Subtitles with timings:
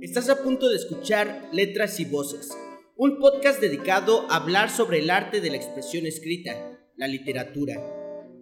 [0.00, 2.50] Estás a punto de escuchar Letras y Voces,
[2.96, 7.74] un podcast dedicado a hablar sobre el arte de la expresión escrita, la literatura.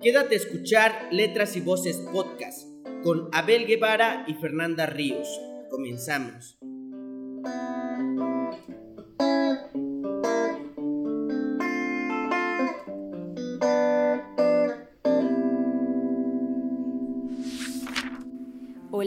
[0.02, 2.66] Quédate a escuchar Letras y Voces podcast
[3.04, 5.28] con Abel Guevara y Fernanda Ríos.
[5.70, 6.58] Comenzamos.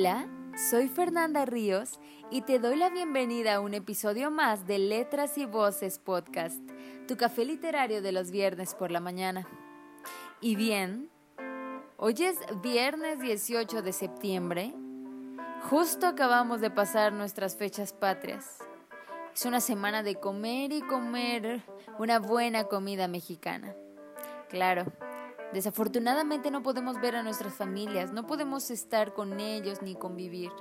[0.05, 1.97] Hola, soy Fernanda Ríos
[2.29, 6.59] y te doy la bienvenida a un episodio más de Letras y Voces Podcast,
[7.07, 9.47] tu café literario de los viernes por la mañana.
[10.41, 11.09] Y bien,
[11.95, 14.73] hoy es viernes 18 de septiembre,
[15.69, 18.57] justo acabamos de pasar nuestras fechas patrias.
[19.33, 21.61] Es una semana de comer y comer
[21.97, 23.73] una buena comida mexicana.
[24.49, 24.83] Claro,
[25.53, 30.51] Desafortunadamente no podemos ver a nuestras familias, no podemos estar con ellos ni convivir.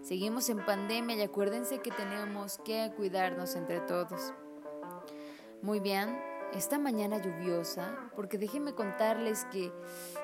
[0.00, 4.32] Seguimos en pandemia y acuérdense que tenemos que cuidarnos entre todos.
[5.60, 6.18] Muy bien,
[6.54, 9.70] esta mañana lluviosa, porque déjenme contarles que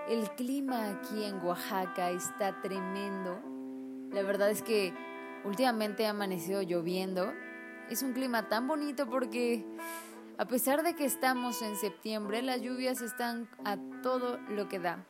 [0.08, 3.42] el clima aquí en Oaxaca está tremendo.
[4.10, 4.94] La verdad es que
[5.44, 7.34] últimamente ha amanecido lloviendo.
[7.90, 9.66] Es un clima tan bonito porque
[10.38, 15.04] a pesar de que estamos en septiembre, las lluvias están a todo lo que da.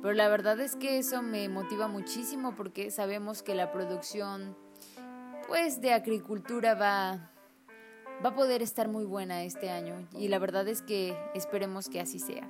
[0.00, 4.56] Pero la verdad es que eso me motiva muchísimo porque sabemos que la producción
[5.48, 7.30] pues de agricultura va
[8.24, 12.00] va a poder estar muy buena este año y la verdad es que esperemos que
[12.00, 12.48] así sea.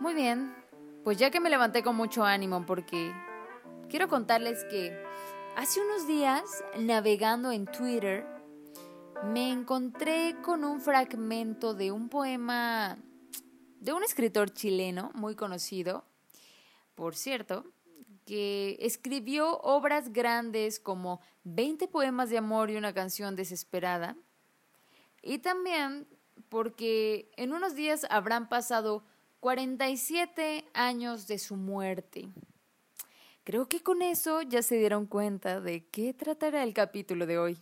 [0.00, 0.54] Muy bien,
[1.04, 3.12] pues ya que me levanté con mucho ánimo porque
[3.88, 4.96] quiero contarles que
[5.56, 6.42] hace unos días
[6.78, 8.26] navegando en Twitter
[9.24, 12.98] me encontré con un fragmento de un poema
[13.80, 16.04] de un escritor chileno muy conocido,
[16.94, 17.64] por cierto,
[18.24, 24.16] que escribió obras grandes como 20 poemas de amor y una canción desesperada,
[25.22, 26.06] y también
[26.48, 29.04] porque en unos días habrán pasado
[29.40, 32.28] 47 años de su muerte.
[33.44, 37.58] Creo que con eso ya se dieron cuenta de qué tratará el capítulo de hoy.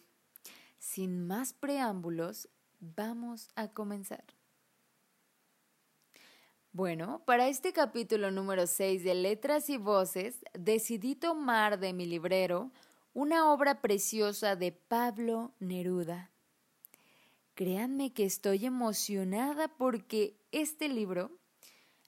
[0.97, 2.49] Sin más preámbulos,
[2.81, 4.25] vamos a comenzar.
[6.73, 12.73] Bueno, para este capítulo número 6 de Letras y Voces, decidí tomar de mi librero
[13.13, 16.31] una obra preciosa de Pablo Neruda.
[17.55, 21.31] Créanme que estoy emocionada porque este libro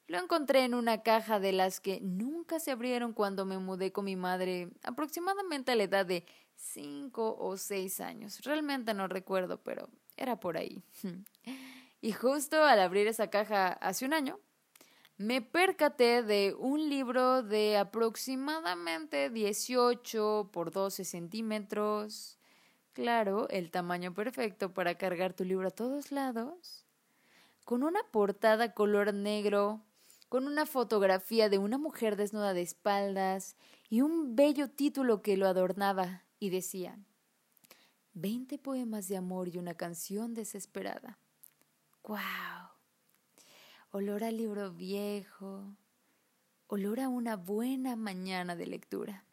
[0.09, 4.07] lo encontré en una caja de las que nunca se abrieron cuando me mudé con
[4.07, 6.25] mi madre, aproximadamente a la edad de
[6.57, 8.41] cinco o seis años.
[8.41, 10.83] Realmente no recuerdo, pero era por ahí.
[12.01, 14.39] Y justo al abrir esa caja hace un año,
[15.17, 22.39] me percaté de un libro de aproximadamente 18 por 12 centímetros.
[22.93, 26.87] Claro, el tamaño perfecto para cargar tu libro a todos lados.
[27.65, 29.83] Con una portada color negro,
[30.28, 33.56] con una fotografía de una mujer desnuda de espaldas
[33.89, 36.99] y un bello título que lo adornaba y decía,
[38.12, 41.19] veinte poemas de amor y una canción desesperada.
[42.03, 42.69] ¡Guau!
[43.91, 45.77] Olor a libro viejo,
[46.66, 49.25] olor a una buena mañana de lectura.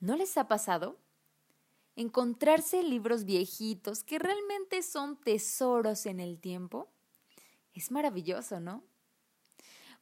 [0.00, 0.98] ¿No les ha pasado?
[1.96, 6.90] Encontrarse libros viejitos que realmente son tesoros en el tiempo.
[7.72, 8.84] Es maravilloso, ¿no?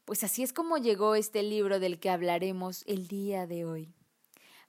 [0.09, 3.93] Pues así es como llegó este libro del que hablaremos el día de hoy.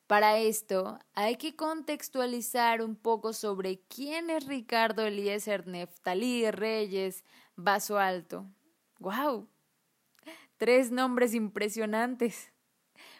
[0.05, 7.23] Para esto hay que contextualizar un poco sobre quién es Ricardo Eliezer Neftalí Reyes
[7.55, 8.47] Vaso Alto.
[8.99, 9.47] ¡Wow!
[10.57, 12.51] Tres nombres impresionantes.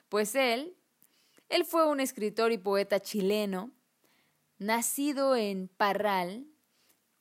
[0.09, 0.75] Pues él,
[1.47, 3.71] él fue un escritor y poeta chileno,
[4.57, 6.47] nacido en Parral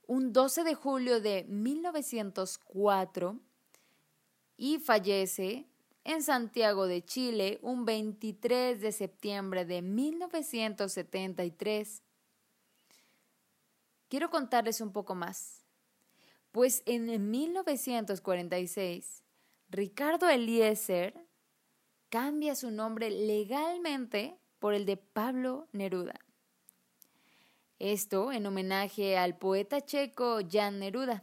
[0.08, 3.38] un 12 de julio de 1904
[4.58, 5.64] y fallece
[6.04, 12.02] en Santiago de Chile un 23 de septiembre de 1973.
[14.08, 15.64] Quiero contarles un poco más,
[16.50, 19.22] pues en 1946
[19.70, 21.14] Ricardo Eliezer
[22.08, 26.18] cambia su nombre legalmente por el de Pablo Neruda.
[27.78, 31.22] Esto en homenaje al poeta checo Jan Neruda.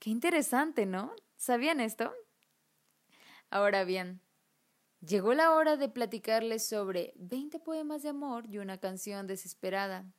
[0.00, 1.14] Qué interesante, ¿no?
[1.36, 2.12] ¿Sabían esto?
[3.54, 4.20] Ahora bien,
[5.00, 10.12] llegó la hora de platicarles sobre 20 poemas de amor y una canción desesperada.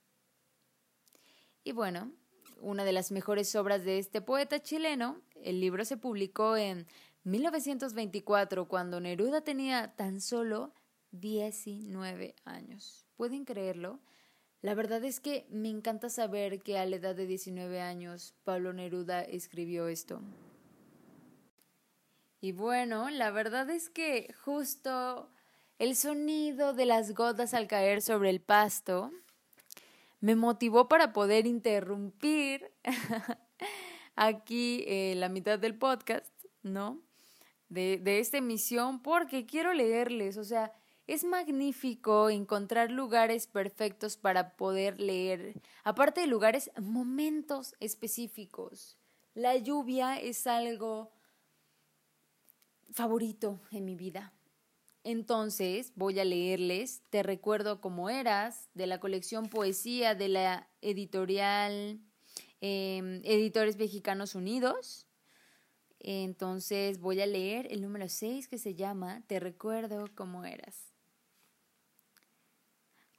[1.65, 2.13] Y bueno,
[2.61, 6.87] una de las mejores obras de este poeta chileno, el libro se publicó en
[7.25, 10.73] 1924, cuando Neruda tenía tan solo
[11.11, 13.05] 19 años.
[13.17, 13.99] ¿Pueden creerlo?
[14.61, 18.71] La verdad es que me encanta saber que a la edad de 19 años Pablo
[18.71, 20.21] Neruda escribió esto.
[22.45, 25.31] Y bueno, la verdad es que justo
[25.79, 29.11] el sonido de las gotas al caer sobre el pasto
[30.19, 32.71] me motivó para poder interrumpir
[34.15, 36.31] aquí eh, la mitad del podcast,
[36.61, 37.01] ¿no?
[37.69, 40.71] De, de esta emisión porque quiero leerles, o sea,
[41.07, 48.99] es magnífico encontrar lugares perfectos para poder leer, aparte de lugares, momentos específicos.
[49.33, 51.09] La lluvia es algo
[52.95, 54.33] favorito en mi vida.
[55.03, 61.99] Entonces voy a leerles Te recuerdo cómo eras, de la colección Poesía de la editorial
[62.61, 65.07] em, Editores Mexicanos Unidos.
[65.99, 70.93] Entonces voy a leer el número 6 que se llama Te recuerdo cómo eras.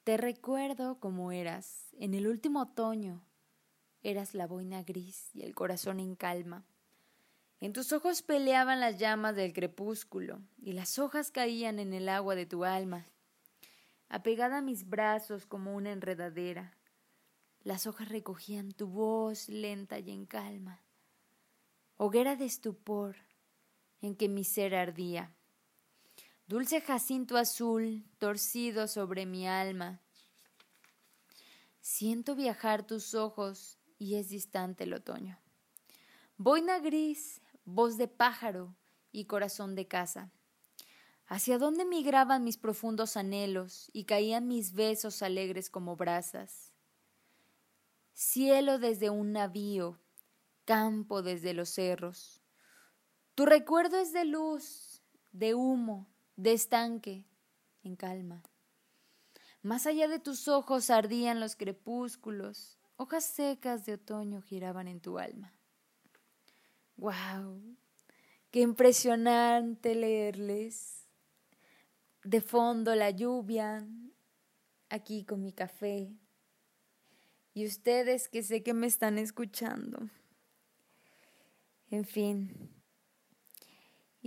[0.04, 3.26] Te recuerdo como eras, en el último otoño.
[4.02, 6.64] Eras la boina gris y el corazón en calma.
[7.60, 12.34] En tus ojos peleaban las llamas del crepúsculo y las hojas caían en el agua
[12.34, 13.06] de tu alma.
[14.08, 16.76] Apegada a mis brazos como una enredadera,
[17.62, 20.82] las hojas recogían tu voz lenta y en calma.
[21.96, 23.16] Hoguera de estupor
[24.02, 25.34] en que mi ser ardía.
[26.46, 30.00] Dulce jacinto azul, torcido sobre mi alma.
[31.80, 35.38] Siento viajar tus ojos y es distante el otoño.
[36.36, 38.76] Boina gris, voz de pájaro
[39.12, 40.30] y corazón de casa.
[41.26, 46.72] ¿Hacia dónde migraban mis profundos anhelos y caían mis besos alegres como brasas?
[48.14, 50.00] Cielo desde un navío,
[50.64, 52.40] campo desde los cerros.
[53.34, 55.02] Tu recuerdo es de luz,
[55.32, 57.26] de humo, de estanque,
[57.82, 58.44] en calma.
[59.62, 65.18] Más allá de tus ojos ardían los crepúsculos, hojas secas de otoño giraban en tu
[65.18, 65.55] alma.
[66.96, 67.60] ¡Wow!
[68.50, 71.06] ¡Qué impresionante leerles!
[72.24, 73.86] De fondo la lluvia,
[74.88, 76.10] aquí con mi café.
[77.54, 80.10] Y ustedes que sé que me están escuchando.
[81.90, 82.76] En fin,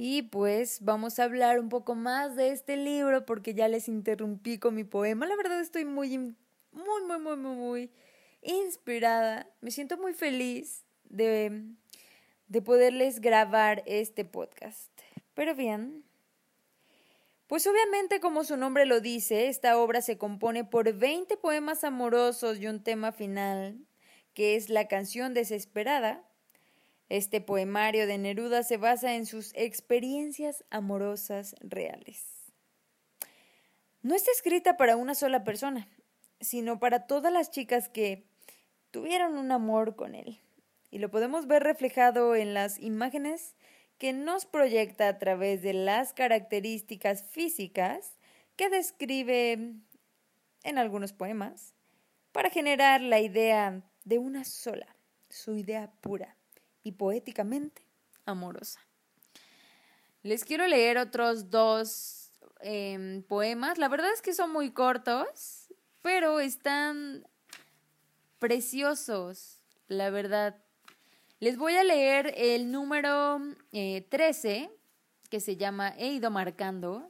[0.02, 4.58] y pues vamos a hablar un poco más de este libro porque ya les interrumpí
[4.58, 5.26] con mi poema.
[5.26, 6.36] La verdad estoy muy, muy,
[7.06, 7.92] muy, muy, muy, muy
[8.42, 9.52] inspirada.
[9.60, 11.66] Me siento muy feliz de,
[12.50, 14.92] de poderles grabar este podcast.
[15.34, 16.04] Pero bien,
[17.48, 22.60] pues obviamente como su nombre lo dice, esta obra se compone por 20 poemas amorosos
[22.60, 23.80] y un tema final,
[24.34, 26.24] que es la canción desesperada,
[27.08, 32.24] este poemario de Neruda se basa en sus experiencias amorosas reales.
[34.02, 35.88] No está escrita para una sola persona,
[36.40, 38.28] sino para todas las chicas que
[38.92, 40.40] tuvieron un amor con él.
[40.92, 43.56] Y lo podemos ver reflejado en las imágenes
[43.98, 48.18] que nos proyecta a través de las características físicas
[48.56, 49.74] que describe
[50.64, 51.74] en algunos poemas
[52.32, 54.96] para generar la idea de una sola,
[55.30, 56.36] su idea pura
[56.84, 57.84] y poéticamente
[58.26, 58.80] amorosa.
[60.24, 63.78] Les quiero leer otros dos em, poemas.
[63.78, 67.26] La verdad es que son muy cortos, pero están
[68.38, 70.62] preciosos, la verdad.
[71.42, 73.40] Les voy a leer el número
[73.72, 74.70] 13, eh,
[75.30, 77.10] que se llama He ido marcando.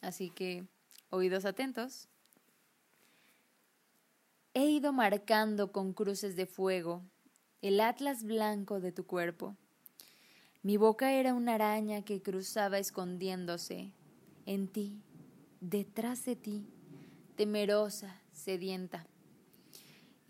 [0.00, 0.64] Así que,
[1.10, 2.08] oídos atentos.
[4.52, 7.04] He ido marcando con cruces de fuego
[7.62, 9.54] el atlas blanco de tu cuerpo.
[10.64, 13.92] Mi boca era una araña que cruzaba escondiéndose
[14.44, 15.04] en ti,
[15.60, 16.66] detrás de ti,
[17.36, 19.06] temerosa, sedienta.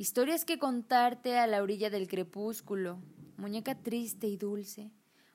[0.00, 3.02] Historias que contarte a la orilla del crepúsculo,
[3.36, 4.94] muñeca triste y dulce,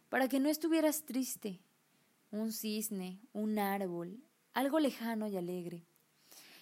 [0.09, 1.61] para que no estuvieras triste.
[2.31, 4.23] Un cisne, un árbol,
[4.55, 5.85] algo lejano y alegre.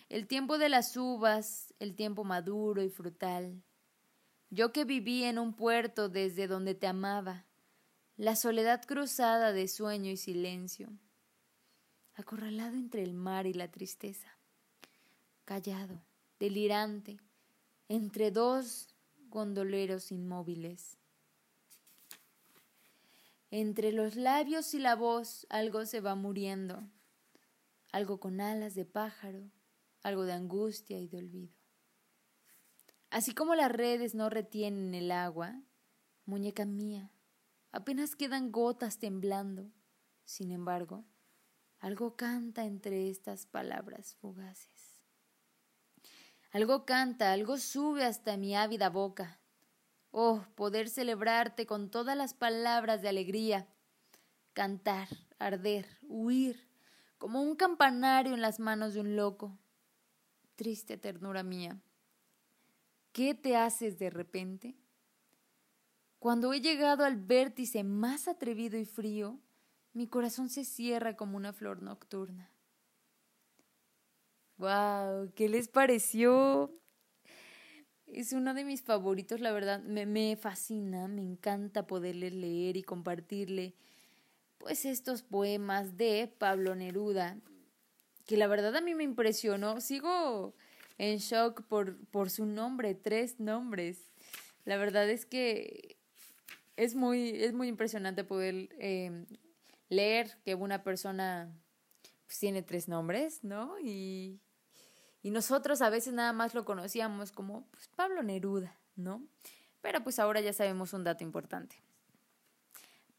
[0.10, 3.64] El tiempo de las uvas, el tiempo maduro y frutal,
[4.50, 7.46] yo que viví en un puerto desde donde te amaba,
[8.18, 10.90] la soledad cruzada de sueño y silencio,
[12.16, 14.38] acorralado entre el mar y la tristeza,
[15.46, 16.04] callado,
[16.38, 17.22] delirante,
[17.96, 18.88] entre dos
[19.30, 20.98] gondoleros inmóviles.
[23.52, 26.84] Entre los labios y la voz algo se va muriendo,
[27.92, 29.52] algo con alas de pájaro,
[30.02, 31.54] algo de angustia y de olvido.
[33.12, 35.62] Así como las redes no retienen el agua,
[36.26, 37.12] muñeca mía,
[37.74, 39.72] Apenas quedan gotas temblando.
[40.26, 41.06] Sin embargo,
[41.80, 44.93] algo canta entre estas palabras fugaces.
[46.54, 49.40] Algo canta, algo sube hasta mi ávida boca.
[50.12, 53.68] Oh, poder celebrarte con todas las palabras de alegría.
[54.54, 55.08] Cantar,
[55.40, 56.70] arder, huir,
[57.18, 59.58] como un campanario en las manos de un loco.
[60.56, 61.82] Triste ternura mía,
[63.14, 64.76] ¿qué te haces de repente?
[66.20, 69.40] Cuando he llegado al vértice más atrevido y frío,
[69.94, 72.53] mi corazón se cierra como una flor nocturna.
[74.64, 75.34] ¡Wow!
[75.36, 76.72] ¿Qué les pareció?
[78.08, 79.82] Es uno de mis favoritos, la verdad.
[79.84, 83.76] Me, me fascina, me encanta poderle leer y compartirle
[84.60, 87.42] pues estos poemas de Pablo Neruda,
[88.26, 89.82] que la verdad a mí me impresionó.
[89.82, 90.56] Sigo
[90.98, 94.14] en shock por, por su nombre, tres nombres.
[94.64, 95.98] La verdad es que
[96.78, 99.26] es muy, es muy impresionante poder eh,
[99.90, 101.54] leer que una persona
[102.26, 103.78] pues, tiene tres nombres, ¿no?
[103.82, 104.40] Y,
[105.24, 109.24] y, nosotros a veces nada más lo conocíamos como pues, Pablo Neruda, ¿no?
[109.82, 111.76] Pero pues ahora ya sabemos un dato importante.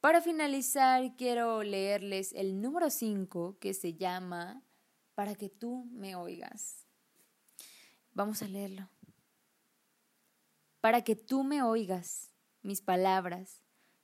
[0.01, 4.63] Para finalizar, quiero leerles el número 5 que se llama
[5.15, 6.85] Para que tú me oigas.
[8.13, 8.89] Vamos a leerlo.
[10.81, 12.31] Para que tú me oigas
[12.65, 13.61] mis palabras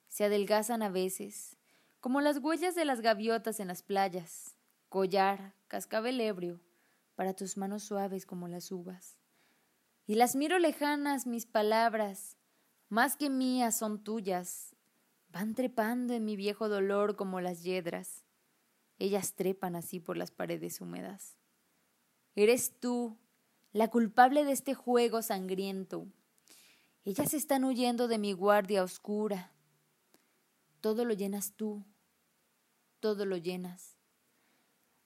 [0.09, 1.57] se adelgazan a veces,
[2.00, 4.57] como las huellas de las gaviotas en las playas,
[4.88, 6.61] collar, cascabel ebrio,
[7.21, 9.19] para tus manos suaves como las uvas.
[10.07, 12.39] Y las miro lejanas mis palabras,
[12.89, 14.75] más que mías son tuyas,
[15.29, 18.25] van trepando en mi viejo dolor como las yedras.
[18.99, 21.37] Ellas trepan así por las paredes húmedas.
[22.37, 23.19] Eres tú,
[23.73, 26.07] la culpable de este juego sangriento,
[27.05, 29.53] ellas están huyendo de mi guardia oscura.
[30.81, 31.85] Todo lo llenas tú,
[32.99, 33.99] todo lo llenas.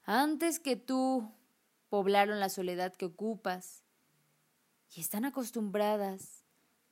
[0.04, 1.34] Antes que tú
[1.94, 3.84] poblaron la soledad que ocupas
[4.92, 6.42] y están acostumbradas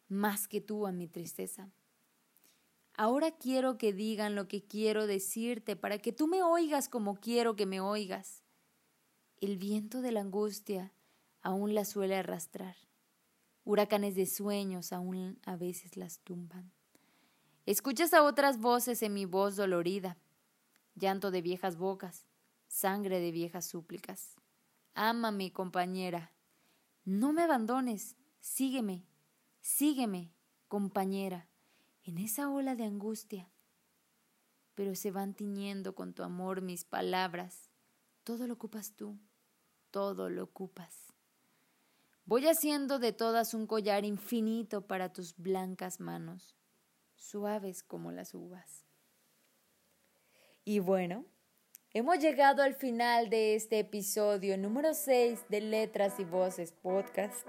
[0.06, 1.73] más que tú a mi tristeza.
[2.94, 7.56] Ahora quiero que digan lo que quiero decirte para que tú me oigas como quiero
[7.56, 8.44] que me oigas.
[9.40, 10.92] El viento de la angustia
[11.40, 12.76] aún la suele arrastrar.
[13.64, 16.71] Huracanes de sueños aún a veces las tumban.
[17.66, 20.16] Escuchas a otras voces en mi voz dolorida,
[20.94, 22.28] llanto de viejas bocas,
[22.68, 24.37] sangre de viejas súplicas.
[24.94, 26.32] Ámame, compañera.
[27.04, 28.16] No me abandones.
[28.40, 29.06] Sígueme,
[29.61, 30.34] sígueme,
[30.66, 31.49] compañera,
[32.02, 33.50] en esa ola de angustia.
[34.75, 37.70] Pero se van tiñendo con tu amor mis palabras.
[38.25, 39.18] Todo lo ocupas tú,
[39.90, 41.12] todo lo ocupas.
[42.25, 46.56] Voy haciendo de todas un collar infinito para tus blancas manos,
[47.16, 48.87] suaves como las uvas.
[50.64, 51.26] Y bueno,
[51.94, 57.46] hemos llegado al final de este episodio número 6 de Letras y Voces Podcast.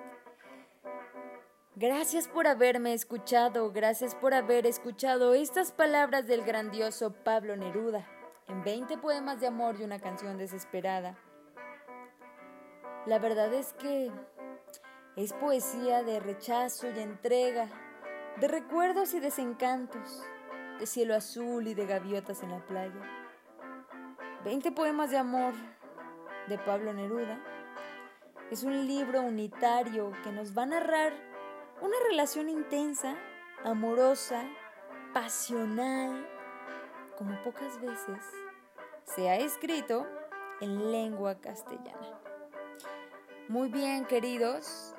[1.76, 8.06] Gracias por haberme escuchado, gracias por haber escuchado estas palabras del grandioso Pablo Neruda
[8.50, 11.18] en 20 poemas de amor y una canción desesperada.
[13.06, 14.12] La verdad es que
[15.16, 17.70] es poesía de rechazo y entrega,
[18.42, 20.22] de recuerdos y desencantos,
[20.80, 23.23] de cielo azul y de gaviotas en la playa.
[24.44, 25.54] Veinte poemas de amor
[26.48, 27.40] de Pablo Neruda.
[28.52, 31.14] Es un libro unitario que nos va a narrar
[31.82, 33.16] una relación intensa,
[33.64, 34.44] amorosa,
[35.14, 36.28] pasional,
[37.18, 38.20] como pocas veces
[39.06, 40.06] se ha escrito
[40.60, 42.20] en lengua castellana.
[43.48, 44.94] Muy bien, queridos,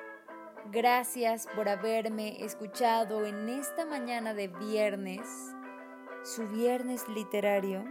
[0.72, 5.54] Gracias por haberme escuchado en esta mañana de viernes,
[6.22, 7.84] su viernes literario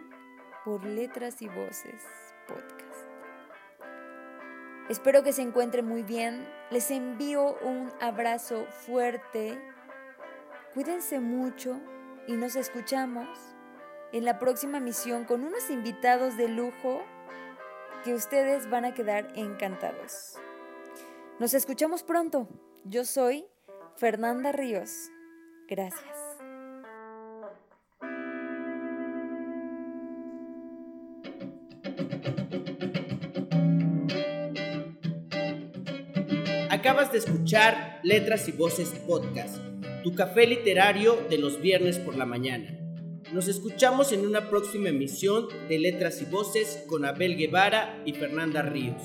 [0.63, 2.03] por Letras y Voces
[2.47, 2.83] Podcast.
[4.89, 6.47] Espero que se encuentren muy bien.
[6.71, 9.57] Les envío un abrazo fuerte.
[10.73, 11.79] Cuídense mucho
[12.27, 13.27] y nos escuchamos
[14.11, 17.01] en la próxima misión con unos invitados de lujo
[18.03, 20.35] que ustedes van a quedar encantados.
[21.39, 22.47] Nos escuchamos pronto.
[22.83, 23.45] Yo soy
[23.95, 25.09] Fernanda Ríos.
[25.67, 26.22] Gracias.
[36.73, 39.57] Acabas de escuchar Letras y Voces Podcast,
[40.01, 42.75] tu café literario de los viernes por la mañana.
[43.31, 48.63] Nos escuchamos en una próxima emisión de Letras y Voces con Abel Guevara y Fernanda
[48.63, 49.03] Ríos.